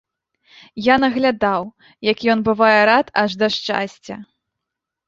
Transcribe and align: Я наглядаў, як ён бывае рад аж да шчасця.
Я 0.83 0.95
наглядаў, 1.03 1.61
як 2.11 2.17
ён 2.35 2.39
бывае 2.49 2.81
рад 2.93 3.07
аж 3.25 3.31
да 3.45 3.53
шчасця. 3.59 4.15